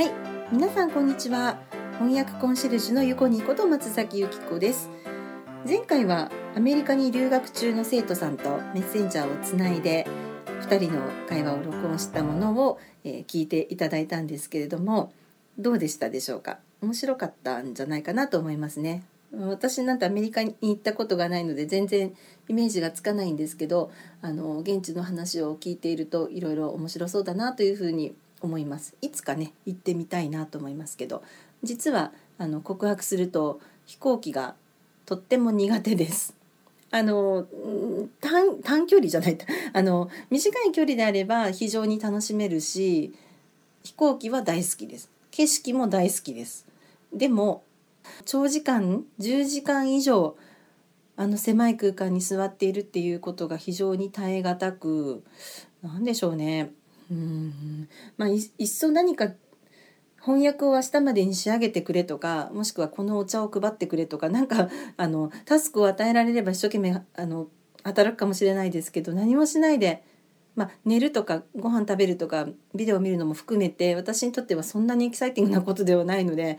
[0.00, 0.10] はい。
[0.50, 1.58] 皆さんこんにちは。
[1.98, 4.88] 翻訳コンシェルジュのゆこにこと松崎由紀子です。
[5.68, 10.06] 前回はアメリカに留学中の生徒さんとメッセンジャーをつないで
[10.46, 15.12] 2人の会話を録音したものを、え、聞いていただいたんですけれども
[15.58, 16.60] どうでしたでしょうか？
[16.80, 19.02] 面白かったんじゃないかなと思いますね。
[19.38, 22.14] 私なんてアメリカに行ったことがないので全然
[22.48, 23.92] イメージがつかないんですけど
[24.22, 28.94] あの現地の話を聞いているといろいろ面白そうだなというふうに思います。
[29.00, 31.22] いつかね行ってみたいなと思いますけど
[31.62, 34.54] 実はあの告白すると飛行機が
[35.06, 36.34] とっても苦手です。
[36.92, 37.46] あの
[38.20, 39.38] 短距離じゃない。
[39.72, 43.12] あの短い距離であれば非常に楽しめるし
[43.82, 45.10] 飛行機は大好きです。
[45.30, 46.66] 景色も大好きです。
[47.12, 47.62] でも
[48.24, 50.36] 長時間10時間以上
[51.16, 55.22] あの狭い空間に座っているっていうことが非常に耐え難く
[55.82, 56.72] 何でしょうね。
[57.10, 59.32] うんまあいっそ何か
[60.22, 67.48] 翻訳を明日までに仕上げてくれとかもしくはこのお茶を配ってくれとかなんかあのタスクを与えられれば一生懸命あの
[67.82, 70.04] 働くかもしれないですけど何もしないで、
[70.54, 76.58] まあ、寝るとかご飯食べるとかビデオ見るのも含めて私にとってはそんなにエキサイティングなことではないので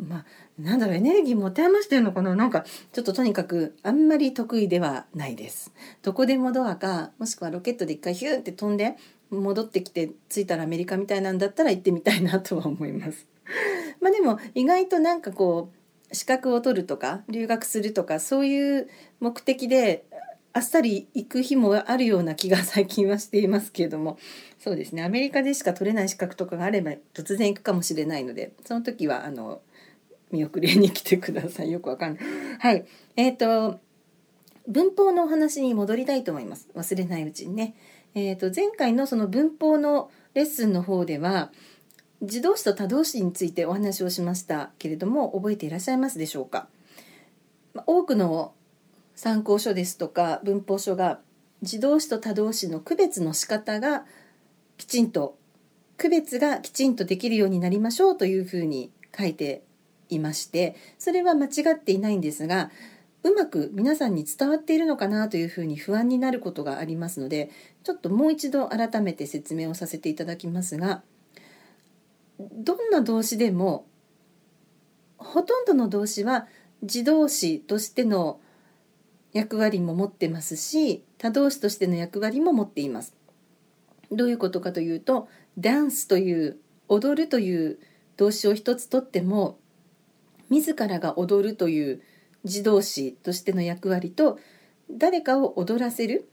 [0.00, 0.24] まあ
[0.58, 2.34] なんだろうエネルギー持て余してるのかな？
[2.34, 5.72] なんかちょっととにかくあんまり得意ではないです。
[6.02, 8.96] どこでもドアかもしくはロケットで一回ヒューって飛んで
[9.30, 13.26] 戻ってきて着いたらアメリカみたいなんだったら行ってみたいなとは思います。
[14.00, 15.70] まあでも意外となんかこ
[16.10, 18.88] う資格を取るとか留学するとかそういう
[19.20, 20.04] 目的で
[20.54, 24.18] あっさり行く日もあるような気が最近はしていますけれども
[24.58, 29.62] そうですねアメリカでしか取れない資格とかがあれば突然行くかもしれないのでその時はあの
[30.32, 32.24] 見送りに来てくださいよくわかんない。
[32.58, 32.84] はい
[33.16, 33.80] えーと
[34.68, 37.74] 文法のお話に戻りたいと思います忘れないうちにね。
[38.14, 41.50] えー、と前回のその文法のレッスンの方では
[42.20, 46.68] 自動詞と他動詞についてお話をしましたけれども覚えていらっしゃいますでしょうか？
[47.86, 48.52] 多くの
[49.16, 51.18] 参考書ですとか文法書が
[51.62, 54.04] 自動詞と他動詞の区別の仕方が
[54.78, 55.36] きちんと
[55.96, 59.62] 区別がきちんとできるようになりましょうというふうに書いて
[60.14, 62.70] いましてそれは間違っていないんですが
[63.22, 67.50] うまく皆さんに伝わっているのかなというふうに不安になることがありますので
[67.84, 71.02] ちょっともう一度改めて説明をさせていただきますが
[72.38, 73.86] どんな動詞でも
[75.16, 76.48] ほとんどの動詞は
[76.82, 78.40] 自動詞としての
[79.32, 83.14] 役割も持ってますし他動詞としての役割も持っています。
[84.10, 86.58] どういうことかというとダンスという
[86.88, 87.78] 踊るという
[88.16, 89.58] 動詞を一つとっても
[90.52, 92.02] 自らが踊るという
[92.44, 94.38] 自動詞としての役割と
[94.90, 96.28] 誰かを踊らせる、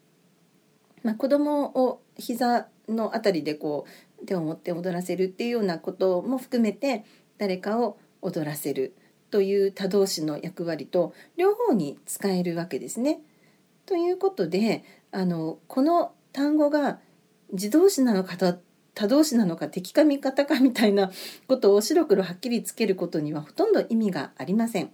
[1.03, 3.85] まあ、子供を膝のあたりでこ
[4.21, 7.05] う手を持って踊らせるっていうようなことも含めて
[7.37, 8.93] 誰かを踊らせる
[9.31, 13.21] という他動詞の役割と両方に使えるわけですね。
[13.85, 16.99] ということであのこの単語が
[17.53, 18.59] 自動詞なのかと
[18.93, 21.11] 他動詞なのか敵か味方かみたいな
[21.47, 24.91] ことを白黒はっきりつけることにはほとんど意味がありません。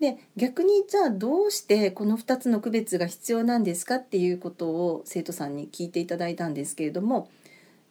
[0.00, 7.30] で逆にじゃあどうしてこの2つの区別が必要なんですかっていうことを生徒さんに聞いていただいたんですけれども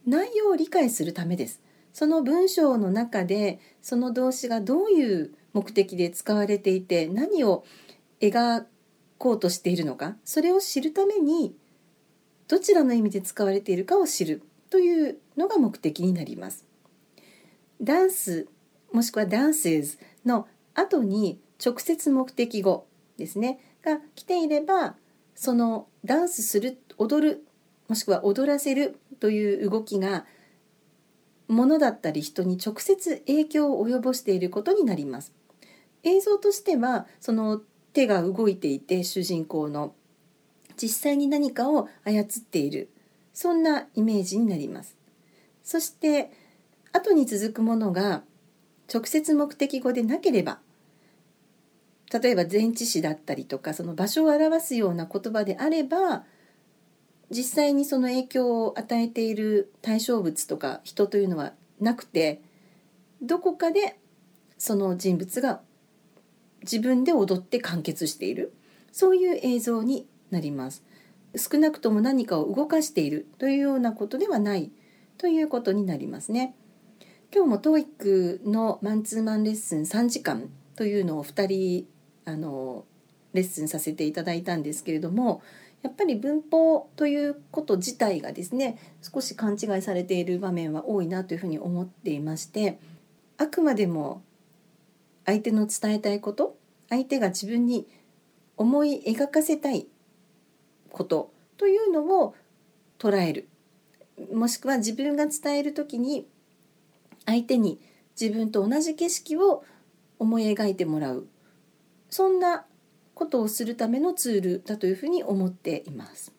[0.06, 1.62] 内容を理解するためです。
[1.94, 7.64] その文章の中でその動詞がどういう目的で使われていて何を
[8.20, 8.66] 描
[9.18, 11.56] こうとしているのかそれを知るために
[12.50, 16.66] どちらの意味で使われているかを知るというのが目的になります。
[17.82, 18.48] ダンス
[18.92, 22.86] もしくはダンス s の後に直接目的語
[23.18, 24.96] ですねが来ていれば
[25.36, 27.46] そのダンスする踊る
[27.88, 30.26] もしくは踊らせるという動きが
[31.48, 35.34] 物だったり人に直接影響を及ぼしていることになります。
[36.04, 37.62] 映像としてはその
[37.94, 39.94] 手が動いていて主人公の
[40.78, 42.90] 実際に何かを操っている
[43.36, 44.98] そんなイメージになります。
[45.64, 46.32] そして
[46.94, 48.24] 後に続くものが
[48.92, 50.60] 直接目的語でなければ
[52.12, 56.24] 例えば前置詞だったりとかその場所を表すような言葉であれば
[57.32, 62.42] 実際にその影響を与えている対象物とか人というのはなくて
[63.22, 63.98] どこかで
[64.58, 65.62] その人物が
[66.62, 68.54] 自分で踊って完結している
[68.92, 70.84] そういう映像になります
[71.38, 74.72] 少なくとも何かを動かしているというようなことではない
[75.18, 76.56] ということになりますね。
[77.34, 81.88] 今日も TOEIC のマンツーマンレッスン3時間というのを2人
[82.26, 82.86] あの
[83.34, 85.42] レッスンさせていただいたんですけれども
[85.82, 92.80] やっぱり文法ということ自体がですね少し勘違いされている場面は多いなというふうに思っていまして
[93.38, 94.24] あくまでも
[95.26, 96.58] 相手の伝えたいこと
[96.90, 97.88] 相手が自分に
[98.58, 99.88] 思い描かせたい
[100.96, 102.36] ことというのを
[102.98, 103.50] 捉える
[104.34, 106.26] もしくは自分が伝える時に
[107.26, 107.82] 相手に
[108.20, 109.66] 自分と同じ景色を
[110.20, 111.28] 思い描いてもらう
[112.10, 112.66] そんな
[113.14, 116.34] ことをするためのツールだというふうに思っています。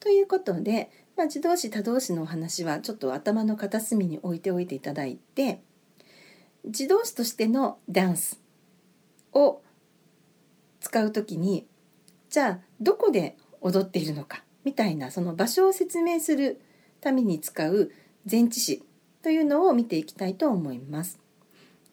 [0.00, 5.62] ということで、まあ、自動詞他動詞のお話はちょっと頭の片隅に置いておいていただいて
[6.64, 8.40] 自動詞としてのダンス
[9.32, 9.62] を
[10.80, 11.66] 使う時に
[12.32, 16.62] じゃあどこで踊っているのかみたいなその場所を説明する
[17.02, 17.90] ために使う
[18.28, 18.82] 前置詞
[19.22, 21.20] というのを見ていきたいと思います。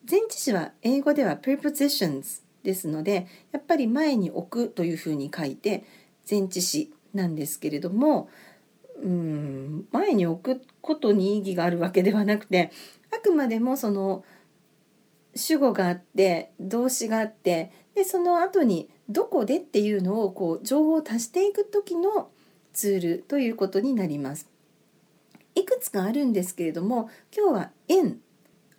[0.09, 5.83] 前置詞は英語では prepositions ですのでやっぱり前に置くというふうに書いて
[6.29, 8.29] 前置詞なんですけれども
[9.03, 12.71] うん前に置くことに意義があるわけではなくて
[13.11, 14.23] あくまでもその
[15.35, 22.29] 主語があって動詞があってでその後に「どこで?」っていうのをこう情報を足していく時の
[22.73, 24.47] ツールということになります。
[25.55, 28.19] いくつかあるんですけれども今日は「n」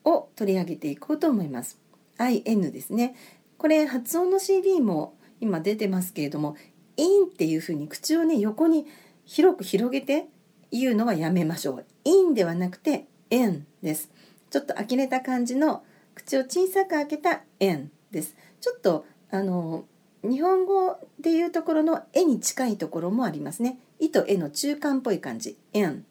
[0.04, 1.78] を取り上げていこうと思います。
[2.16, 3.14] IN ですね。
[3.58, 6.56] これ発音の CD も今出てますけれども
[6.96, 8.86] 「イン」っていうふうに口をね横に
[9.24, 10.28] 広く広げて
[10.70, 11.84] 言うのはやめましょう。
[12.04, 14.10] インではなくて「エン」です。
[14.50, 15.82] ちょっと呆れた感じの
[16.14, 18.36] 口を小さく開けた「エン」です。
[18.60, 19.84] ちょっとあの
[20.22, 23.78] 日本語でいうところの「絵」に近いところもありますね。
[23.98, 26.04] 「い」と「絵」の中間っぽい感じ「エン」。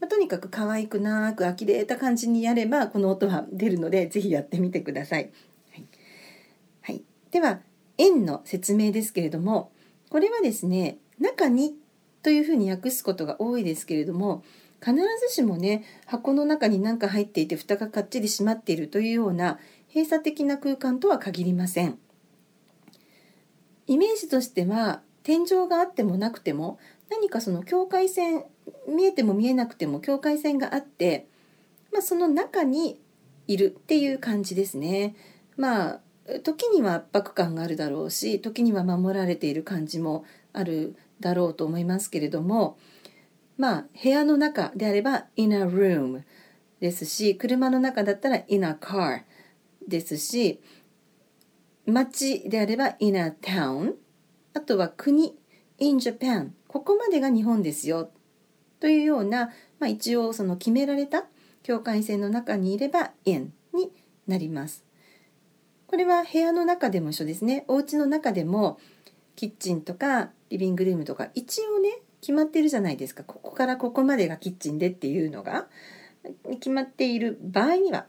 [0.00, 5.30] まあ、とにかく可愛くなく呆れた感じにやればこの音は出るので是非やってみてください。
[7.30, 7.60] では
[7.98, 9.70] 円の説明ですけれども
[10.08, 11.76] これはですね中に
[12.22, 14.42] というふうに訳すことが多いですけれども
[14.80, 14.94] 必
[15.28, 19.58] ずしもね箱の中に何か入っていて蓋がかっちり閉まっているというような
[19.88, 21.98] 閉鎖的な空間とは限りません。
[23.90, 26.78] イメージとしては天井があってもなくても
[27.10, 28.44] 何かその境界線
[28.88, 31.26] 見えても見えなくても境界線があって、
[31.92, 33.00] まあ、その中に
[33.48, 35.16] いるっていう感じですね。
[35.56, 36.00] まあ
[36.44, 42.78] 時には圧迫感があるだろうし時には守られている感じもあるだろうと思いますけれども
[43.58, 46.22] まあ部屋の中であれば in a room
[46.78, 49.22] ですし車の中だったら in a car
[49.88, 50.60] ですし
[51.86, 53.94] 街であれば in a town
[54.54, 55.36] あとは国。
[55.78, 58.10] in Japan ここまでが日本ですよ。
[58.80, 59.46] というような、
[59.78, 61.24] まあ、一応その決められた
[61.62, 63.90] 境界線の中にいれば in に
[64.26, 64.84] なります。
[65.86, 67.64] これは部屋の中でも一緒ですね。
[67.66, 68.78] お家の中でも
[69.36, 71.90] キッチンとかリビングルームとか一応ね
[72.20, 73.24] 決まってるじゃないですか。
[73.24, 75.66] ここからここまでがキッチンでっていうのが。
[76.60, 78.06] 決まっている場合には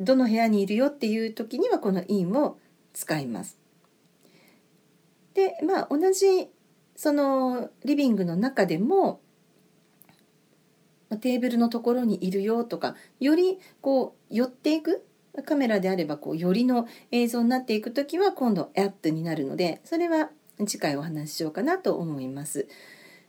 [0.00, 2.58] どの部屋にいるよっていう時にはこの「in」を
[2.92, 3.58] 使います。
[5.34, 6.48] でまあ同じ
[6.96, 9.20] そのリビングの中でも
[11.20, 15.06] テーブルのところにいるよとかよりこう寄っていく
[15.44, 20.30] カメラであればこうよりの映像になっていく時は今度 at になるのでそれは
[20.66, 22.66] 次回お話ししようかなと思います。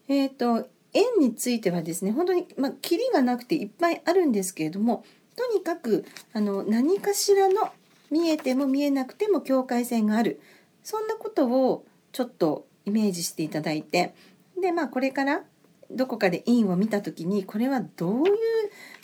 [0.07, 5.03] えっ、ー、と円についてはですね本当にまあキリがなくていっぱいあるんですけれども
[5.37, 6.03] とにかく
[6.33, 7.69] あの何かしらの
[8.11, 10.41] 見えても見えなくても境界線がある
[10.83, 14.15] そんなことをちょっとイメージしていただいて
[14.59, 15.43] でまあこれから
[15.91, 18.33] どこかで印を見た時にこれはどういう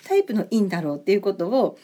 [0.05, 1.77] タイプの印だろうっていうことを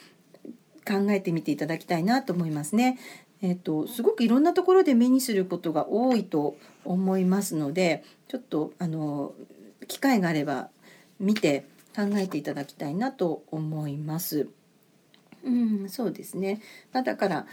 [0.86, 2.98] 考えてみていただきたいなと思いますね。
[3.42, 9.32] えっと、すごくいろんなところで目にすることが多いと思いますのでちょっとあの
[9.88, 10.68] 機会があれば
[11.18, 11.64] 見て
[12.08, 14.48] 考えていただきたいなと思います。
[15.44, 16.60] うん、そうですね。
[16.92, 17.46] まあ、だから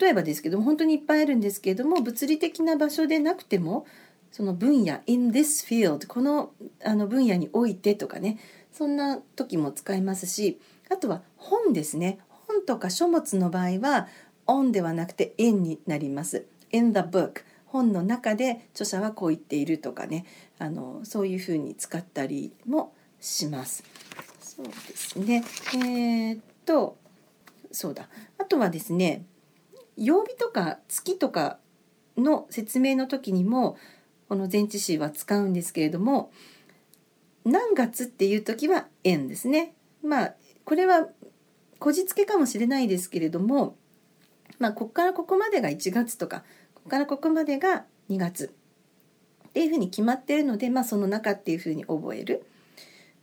[0.00, 3.86] 例えばですけども本当にいっぱいあるんですけれども物理的な場所でなくても
[4.30, 6.52] その分野 in this field この
[6.84, 8.38] あの分野においてとかね
[8.72, 14.08] そんな時も使いますしあとは本ですね本とか書物の場合は
[14.46, 17.42] on ではなくて in になります in the book
[17.72, 20.26] 本の中で著者はこう言っているとかね。
[20.58, 23.82] あのそういうふうに使ったりもします。
[24.40, 25.42] そうですね。
[25.74, 26.98] えー、っと
[27.72, 28.08] そうだ。
[28.38, 29.24] あとはですね
[29.96, 31.58] 曜日とか月とか
[32.16, 33.76] の説明の時にも
[34.28, 36.30] この前置詞は使うんですけれども
[37.44, 39.74] 何月っていう時は円ですね。
[40.04, 41.08] まあこれは
[41.78, 43.76] こじつけかもしれないですけれども、
[44.60, 46.44] まあ、ここからここまでが1月とか
[46.82, 48.52] ここからここまでが2月
[49.48, 52.44] っていうふうに決まってるので、まあ、その中っていうふうに覚える。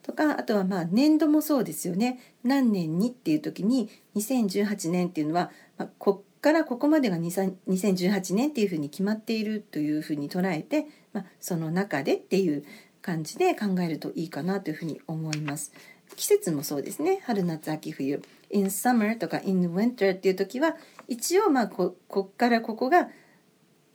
[0.01, 12.63] とかあとはまあ年度もそうですよね何年にっていう時に2018年っていうのは、まあ、こっからここまでが2018年っていうふうに決まっているというふうに捉えて、まあ、その中でっていう
[13.01, 15.73] 感じで考えるといいかなというふうに思います。
[16.15, 20.75] 季節もそうですね春夏秋冬 in summer とか in winter っていう時は
[21.07, 23.09] 一応まあここっからここが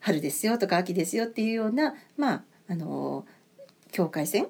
[0.05, 3.25] 春ですよとか秋ですよっていうようなまああの
[3.91, 4.49] 境界線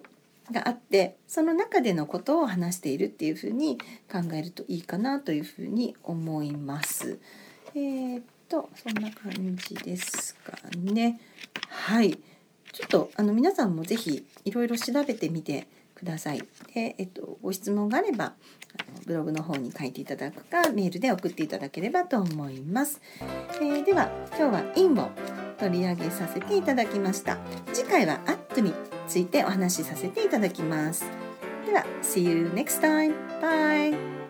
[0.50, 3.78] があってその中でのことを話しているっていうふうに
[4.10, 7.18] 考えるといいかなというふうに思います。
[7.74, 11.20] えー、っとそんな感じですかね。
[11.68, 12.18] はい
[12.72, 15.68] ちょっとあの皆さんも是非いろいろ調べてみて
[16.04, 16.38] ください。
[16.74, 18.34] で、えっと、ご質問があればあの
[19.06, 23.00] ブログの方に書いていただくかメールで送っていただければと思います。
[23.54, 25.10] えー、では今日は「イン」を
[25.58, 27.38] 取り上げさせていただきました。
[27.72, 28.74] 次回は「アットに
[29.08, 31.04] ついてお話しさせていただきます。
[31.66, 33.14] では、See you next time!
[33.40, 34.23] Bye!